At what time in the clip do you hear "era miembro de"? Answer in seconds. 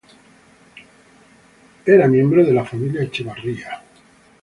1.85-2.51